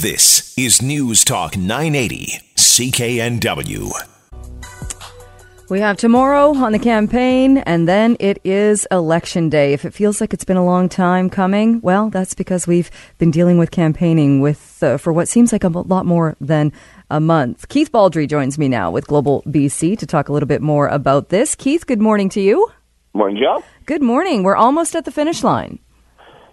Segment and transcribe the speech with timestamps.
[0.00, 3.92] This is News Talk 980, CKNW.
[5.68, 9.74] We have tomorrow on the campaign, and then it is election day.
[9.74, 13.30] If it feels like it's been a long time coming, well, that's because we've been
[13.30, 16.72] dealing with campaigning with uh, for what seems like a lot more than
[17.10, 17.68] a month.
[17.68, 21.28] Keith Baldrey joins me now with Global BC to talk a little bit more about
[21.28, 21.54] this.
[21.54, 22.70] Keith, good morning to you.
[23.12, 23.62] Morning, Joe.
[23.84, 24.44] Good morning.
[24.44, 25.78] We're almost at the finish line.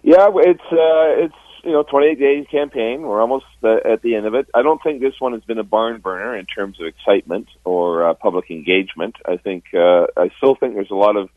[0.04, 3.02] Yeah, it's uh, it's you know 28 days campaign.
[3.02, 4.47] We're almost at the end of it.
[4.55, 8.08] I don't think this one has been a barn burner in terms of excitement or
[8.08, 9.17] uh, public engagement.
[9.25, 11.30] I think uh, I still think there's a lot of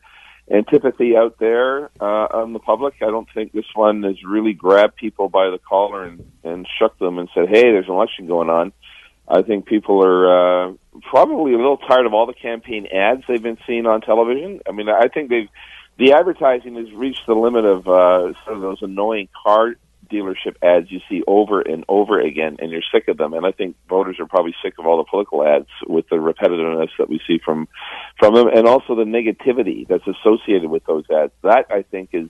[0.48, 2.94] antipathy out there uh, on the public.
[3.02, 6.96] I don't think this one has really grabbed people by the collar and, and shook
[7.00, 8.72] them and said, "Hey, there's an election going on."
[9.26, 13.42] I think people are uh, probably a little tired of all the campaign ads they've
[13.42, 14.60] been seeing on television.
[14.68, 15.48] I mean, I think they've
[15.98, 19.74] the advertising has reached the limit of uh, sort of those annoying car
[20.10, 23.34] dealership ads you see over and over again, and you're sick of them.
[23.34, 26.90] And I think voters are probably sick of all the political ads with the repetitiveness
[26.98, 27.68] that we see from
[28.18, 31.32] from them, and also the negativity that's associated with those ads.
[31.42, 32.28] That I think is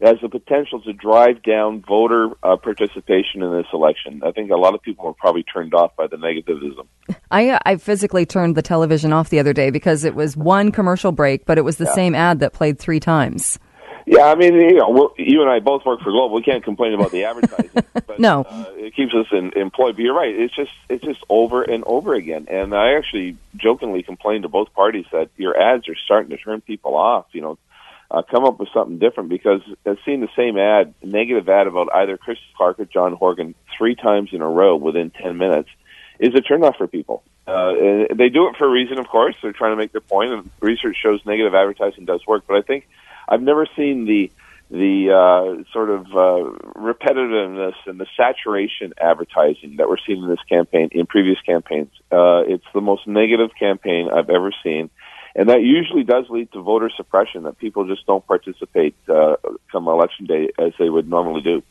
[0.00, 4.20] has the potential to drive down voter uh, participation in this election.
[4.24, 6.86] I think a lot of people are probably turned off by the negativism.
[7.30, 11.12] I I physically turned the television off the other day because it was one commercial
[11.12, 11.94] break, but it was the yeah.
[11.94, 13.58] same ad that played three times.
[14.08, 16.36] Yeah, I mean, you know, you and I both work for Global.
[16.36, 17.70] We can't complain about the advertising.
[18.06, 19.96] But, no, uh, it keeps us in, employed.
[19.96, 22.46] But you're right; it's just it's just over and over again.
[22.48, 26.60] And I actually jokingly complained to both parties that your ads are starting to turn
[26.60, 27.26] people off.
[27.32, 27.58] You know,
[28.10, 31.88] uh, come up with something different because I've seen the same ad, negative ad about
[31.94, 35.68] either Christy Clark or John Horgan three times in a row within 10 minutes
[36.18, 37.22] is a turnoff for people.
[37.46, 39.34] Uh, and they do it for a reason, of course.
[39.42, 42.44] They're trying to make their point, and research shows negative advertising does work.
[42.46, 42.88] But I think
[43.28, 44.30] I've never seen the
[44.68, 50.42] the uh, sort of uh, repetitiveness and the saturation advertising that we're seeing in this
[50.48, 51.90] campaign in previous campaigns.
[52.10, 54.90] Uh, it's the most negative campaign I've ever seen
[55.36, 57.42] and that usually does lead to voter suppression.
[57.42, 59.36] That people just don't participate uh,
[59.70, 61.62] come election day as they would normally do.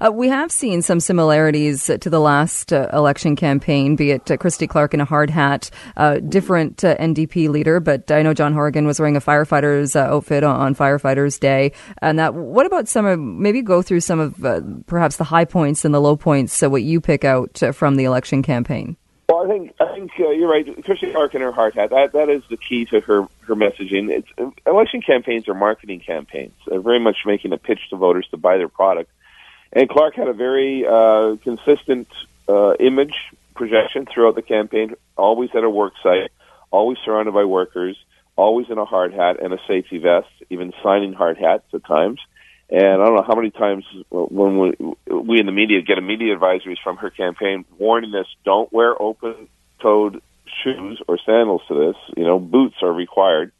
[0.00, 4.36] Uh, we have seen some similarities to the last uh, election campaign, be it uh,
[4.36, 8.52] Christy Clark in a hard hat, uh, different uh, NDP leader, but I know John
[8.52, 11.72] Horgan was wearing a firefighter's uh, outfit on, on, Firefighters Day.
[12.02, 15.84] And that, what about some of, maybe go through some of perhaps the high points
[15.84, 18.96] and the low points, so what you pick out from the election campaign?
[19.28, 20.84] Well, I think I think uh, you're right.
[20.84, 24.08] Christy Clark and her hard hat that that is the key to her her messaging.
[24.08, 24.28] It's
[24.64, 26.54] election campaigns are marketing campaigns.
[26.66, 29.10] They're very much making a pitch to voters to buy their product.
[29.72, 32.08] And Clark had a very uh, consistent
[32.48, 33.14] uh, image
[33.54, 34.94] projection throughout the campaign.
[35.16, 36.30] Always at a work site,
[36.70, 37.96] always surrounded by workers,
[38.36, 42.20] always in a hard hat and a safety vest, even signing hard hats at times.
[42.68, 46.36] And I don't know how many times when we, we in the media get media
[46.36, 49.48] advisories from her campaign warning us don't wear open
[49.80, 50.20] toed
[50.64, 51.96] shoes or sandals to this.
[52.16, 53.52] You know, boots are required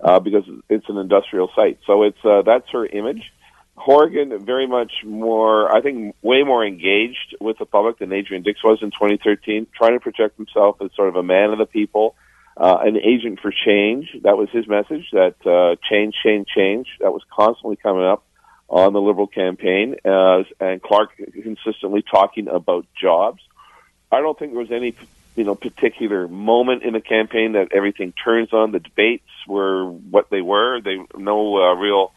[0.00, 1.78] uh, because it's an industrial site.
[1.86, 3.32] So it's uh, that's her image.
[3.76, 8.62] Horgan very much more, I think, way more engaged with the public than Adrian Dix
[8.62, 12.14] was in 2013, trying to project himself as sort of a man of the people,
[12.56, 14.16] uh, an agent for change.
[14.22, 15.10] That was his message.
[15.12, 16.86] That uh, change, change, change.
[17.00, 18.24] That was constantly coming up
[18.68, 23.42] on the Liberal campaign, uh, and Clark consistently talking about jobs.
[24.10, 24.94] I don't think there was any,
[25.36, 28.72] you know, particular moment in the campaign that everything turns on.
[28.72, 30.80] The debates were what they were.
[30.80, 32.12] They no uh, real,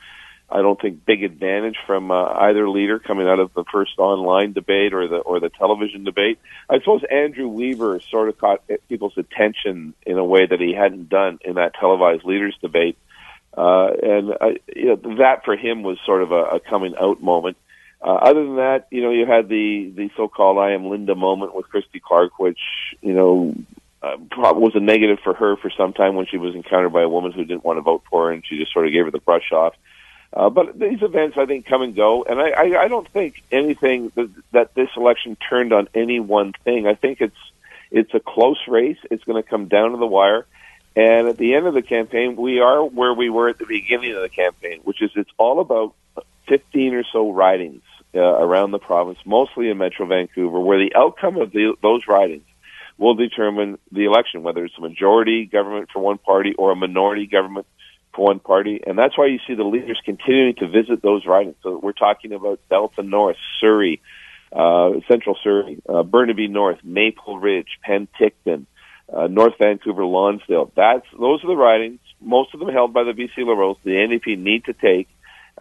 [0.50, 4.54] I don't think, big advantage from uh, either leader coming out of the first online
[4.54, 6.40] debate or the or the television debate.
[6.70, 11.10] I suppose Andrew Weaver sort of caught people's attention in a way that he hadn't
[11.10, 12.98] done in that televised leaders debate
[13.58, 17.22] uh, and uh, you know, that for him was sort of a, a coming out
[17.22, 17.58] moment.
[18.00, 21.56] Uh, other than that, you know, you had the the so-called "I am Linda" moment
[21.56, 22.60] with Christy Clark, which
[23.02, 23.56] you know
[24.04, 27.10] uh, was a negative for her for some time when she was encountered by a
[27.10, 29.12] woman who didn't want to vote for her, and she just sort of gave her
[29.12, 29.74] the brush off.
[30.38, 33.42] Uh, but these events, I think, come and go, and I, I, I don't think
[33.52, 36.86] anything that, that this election turned on any one thing.
[36.86, 37.36] I think it's
[37.90, 39.00] it's a close race.
[39.10, 40.46] It's going to come down to the wire.
[40.96, 44.14] And at the end of the campaign, we are where we were at the beginning
[44.14, 45.96] of the campaign, which is it's all about
[46.48, 47.82] 15 or so ridings
[48.14, 52.46] uh, around the province, mostly in Metro Vancouver, where the outcome of the, those ridings
[53.00, 57.26] will determine the election, whether it's a majority government for one party or a minority
[57.26, 57.66] government
[58.18, 58.82] for one party.
[58.86, 61.56] And that's why you see the leaders continuing to visit those ridings.
[61.64, 64.02] So we're talking about Delta North, Surrey,
[64.52, 68.66] uh, Central Surrey, uh, Burnaby North, Maple Ridge, Penticton,
[69.14, 70.72] uh, North Vancouver, Lonsdale.
[70.76, 72.00] That's those are the ridings.
[72.20, 73.78] Most of them held by the BC Liberals.
[73.84, 75.08] The NDP need to take,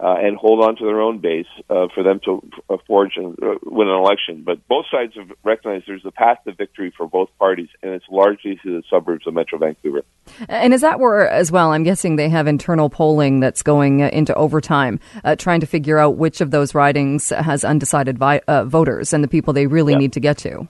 [0.01, 3.37] uh, and hold on to their own base uh, for them to uh, forge and
[3.41, 4.43] uh, win an election.
[4.43, 8.57] But both sides have recognized there's a path to victory for both parties, it's largely
[8.57, 10.03] through the suburbs of Metro Vancouver.
[10.47, 14.09] And is that where, as well, I'm guessing they have internal polling that's going uh,
[14.13, 19.13] into overtime, uh, trying to figure out which of those ridings has undecided vi- voters
[19.13, 19.99] and the people they really yeah.
[19.99, 20.67] need to get to?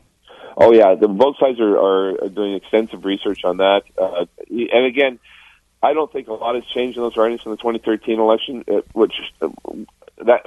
[0.57, 0.95] Oh, yeah.
[0.95, 3.83] The, both sides are, are doing extensive research on that.
[3.99, 5.19] and again,
[5.81, 8.81] I don't think a lot has changed in those ridings from the 2013 election, uh,
[8.93, 9.49] which uh,
[10.25, 10.41] that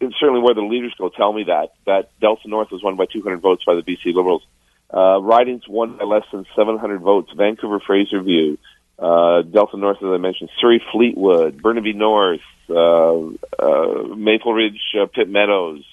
[0.00, 3.06] it's certainly where the leaders go tell me that that Delta North was won by
[3.06, 4.46] 200 votes by the BC Liberals.
[4.92, 7.30] Uh, ridings won by less than 700 votes.
[7.36, 8.58] Vancouver Fraser View,
[8.98, 12.40] uh, Delta North, as I mentioned, Surrey Fleetwood, Burnaby North,
[12.70, 13.18] uh,
[13.58, 15.84] uh, Maple Ridge uh, Pitt Meadows,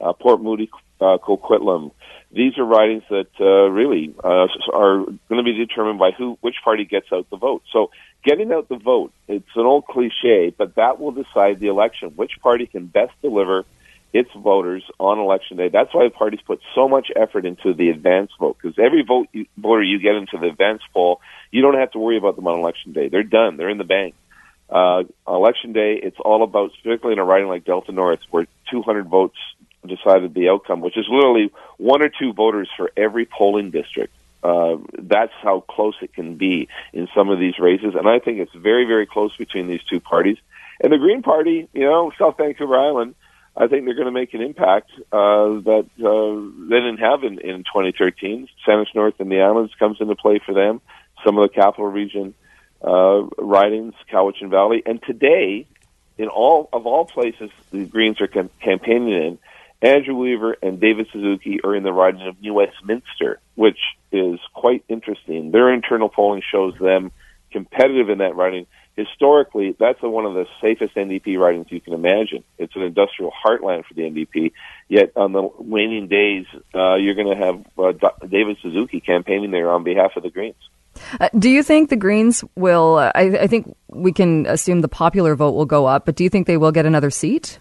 [0.00, 1.92] uh, Port Moody Coquitlam.
[2.30, 6.84] These are ridings that uh, really are going to be determined by who, which party
[6.84, 7.62] gets out the vote.
[7.72, 7.90] So
[8.22, 12.10] getting out the vote, it's an old cliche, but that will decide the election.
[12.16, 13.64] Which party can best deliver
[14.12, 15.68] its voters on election day?
[15.68, 19.28] That's why the parties put so much effort into the advance vote, because every vote
[19.32, 21.20] you, voter you get into the advance poll,
[21.50, 23.08] you don't have to worry about them on election day.
[23.08, 23.56] They're done.
[23.56, 24.14] They're in the bank.
[24.68, 29.08] Uh, election day, it's all about, particularly in a riding like Delta North, where 200
[29.08, 29.38] votes
[29.86, 34.12] decided the outcome, which is literally one or two voters for every polling district.
[34.42, 38.38] Uh, that's how close it can be in some of these races, and I think
[38.38, 40.36] it's very, very close between these two parties.
[40.80, 43.16] And the Green Party, you know, South Vancouver Island,
[43.60, 47.40] I think they're going to make an impact uh, that uh, they didn't have in,
[47.40, 48.48] in 2013.
[48.64, 50.80] Saanich North and the Islands comes into play for them.
[51.24, 52.34] Some of the capital region
[52.80, 55.66] uh, ridings, Cowichan Valley, and today,
[56.16, 59.38] in all of all places, the Greens are cam- campaigning in.
[59.82, 63.78] Andrew Weaver and David Suzuki are in the riding of New Westminster, which
[64.12, 65.50] is quite interesting.
[65.50, 67.10] Their internal polling shows them
[67.50, 68.66] competitive in that riding.
[68.98, 72.42] Historically, that's one of the safest NDP ridings you can imagine.
[72.58, 74.50] It's an industrial heartland for the NDP.
[74.88, 79.70] Yet on the waning days, uh, you're going to have uh, David Suzuki campaigning there
[79.70, 80.56] on behalf of the Greens.
[81.20, 82.96] Uh, do you think the Greens will?
[82.96, 86.24] Uh, I, I think we can assume the popular vote will go up, but do
[86.24, 87.60] you think they will get another seat?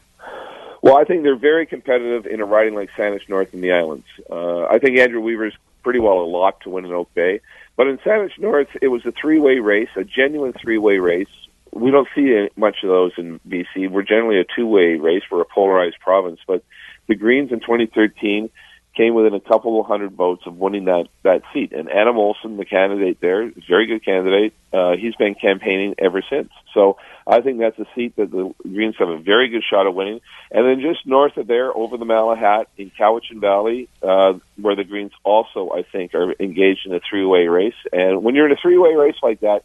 [0.82, 4.08] Well, I think they're very competitive in a riding like Saanich North and the Islands.
[4.28, 5.56] Uh, I think Andrew Weaver's
[5.88, 7.40] pretty well a lock to win in Oak Bay.
[7.78, 11.30] But in Saanich North, it was a three-way race, a genuine three-way race.
[11.72, 13.90] We don't see much of those in BC.
[13.90, 15.24] We're generally a two-way race.
[15.32, 16.42] We're a polarized province.
[16.46, 16.62] But
[17.08, 18.50] the Greens in 2013
[18.98, 21.72] came within a couple of hundred votes of winning that that seat.
[21.72, 24.54] And Adam Olsen, the candidate there, very good candidate.
[24.74, 26.50] Uh, he's been campaigning ever since.
[26.74, 29.94] So I think that's a seat that the Greens have a very good shot of
[29.94, 30.20] winning.
[30.52, 34.84] And then just north of there, over the Malahat in Cowichan Valley, uh, where the
[34.84, 37.80] Greens also, I think, are engaged in a three-way race.
[37.94, 39.64] And when you're in a three-way race like that,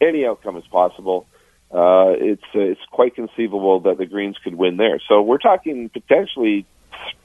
[0.00, 1.26] any outcome is possible.
[1.70, 5.00] Uh, it's uh, it's quite conceivable that the Greens could win there.
[5.08, 6.66] So we're talking potentially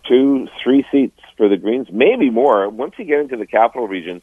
[0.08, 2.70] two, three seats for the Greens, maybe more.
[2.70, 4.22] Once you get into the capital region,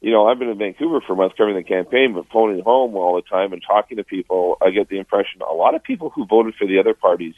[0.00, 3.16] you know, I've been in Vancouver for months covering the campaign, but phoning home all
[3.16, 6.26] the time and talking to people, I get the impression a lot of people who
[6.26, 7.34] voted for the other parties,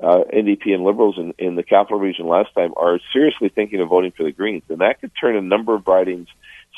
[0.00, 3.88] uh, NDP and Liberals in, in the capital region last time, are seriously thinking of
[3.88, 4.62] voting for the Greens.
[4.68, 6.28] And that could turn a number of ridings,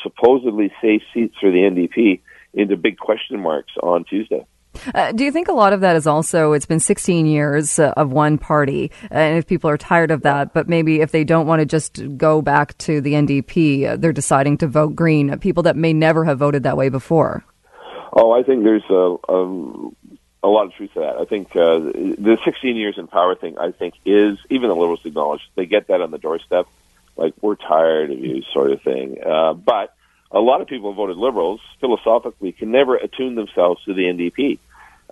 [0.02, 2.20] supposedly safe seats for the NDP,
[2.54, 4.46] into big question marks on Tuesday.
[4.94, 7.92] Uh, do you think a lot of that is also it's been 16 years uh,
[7.96, 11.46] of one party, and if people are tired of that, but maybe if they don't
[11.46, 15.38] want to just go back to the NDP, uh, they're deciding to vote Green.
[15.38, 17.44] People that may never have voted that way before.
[18.12, 19.16] Oh, I think there's a,
[20.42, 21.16] a, lot of truth to that.
[21.18, 25.00] I think uh, the 16 years in power thing, I think, is even the Liberals
[25.04, 26.66] acknowledge they get that on the doorstep,
[27.16, 29.18] like we're tired of you, sort of thing.
[29.24, 29.94] Uh, but
[30.30, 34.58] a lot of people who voted Liberals philosophically can never attune themselves to the NDP.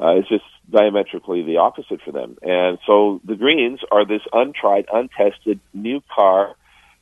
[0.00, 2.36] Uh, it's just diametrically the opposite for them.
[2.42, 6.54] And so the Greens are this untried, untested new car,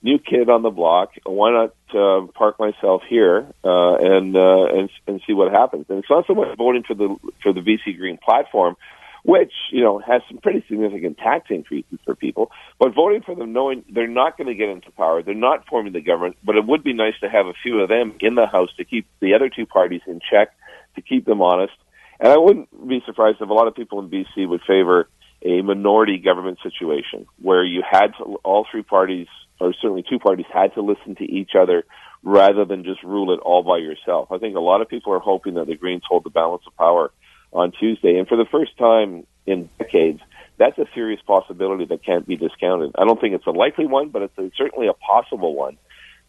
[0.03, 1.11] new kid on the block.
[1.25, 5.87] Why not uh, park myself here uh, and uh, and and see what happens?
[5.89, 8.77] And it's not so much voting for the for the BC Green platform,
[9.25, 13.53] which you know has some pretty significant tax increases for people, but voting for them
[13.53, 16.65] knowing they're not going to get into power, they're not forming the government, but it
[16.65, 19.35] would be nice to have a few of them in the House to keep the
[19.35, 20.51] other two parties in check,
[20.95, 21.73] to keep them honest
[22.21, 25.09] and I wouldn't be surprised if a lot of people in BC would favor
[25.43, 29.27] a minority government situation where you had to, all three parties,
[29.61, 31.85] or certainly two parties, had to listen to each other
[32.23, 34.33] rather than just rule it all by yourself.
[34.33, 36.75] I think a lot of people are hoping that the Greens hold the balance of
[36.77, 37.13] power
[37.53, 38.17] on Tuesday.
[38.19, 40.21] And for the first time in decades,
[40.57, 42.93] that's a serious possibility that can't be discounted.
[42.97, 45.77] I don't think it's a likely one, but it's a, certainly a possible one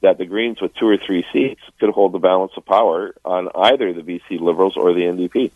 [0.02, 3.50] that the Greens, with two or three seats, could hold the balance of power on
[3.56, 5.52] either the BC Liberals or the NDP.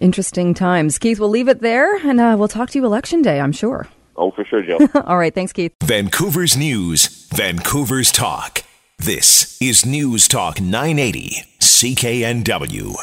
[0.00, 0.98] Interesting times.
[0.98, 3.86] Keith, we'll leave it there and uh, we'll talk to you election day, I'm sure.
[4.16, 4.78] Oh, for sure, Joe.
[5.06, 5.34] All right.
[5.34, 5.72] Thanks, Keith.
[5.82, 8.62] Vancouver's News, Vancouver's Talk.
[8.98, 12.96] This is News Talk 980, CKNW.